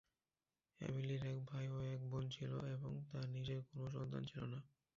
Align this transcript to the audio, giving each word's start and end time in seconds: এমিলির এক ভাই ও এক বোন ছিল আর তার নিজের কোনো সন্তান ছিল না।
এমিলির 0.81 1.23
এক 1.25 1.39
ভাই 1.45 1.65
ও 1.69 1.77
এক 1.93 2.01
বোন 2.09 2.23
ছিল 2.29 2.51
আর 2.63 2.73
তার 3.09 3.25
নিজের 3.35 3.59
কোনো 3.67 3.85
সন্তান 3.95 4.21
ছিল 4.25 4.41
না। 4.53 4.59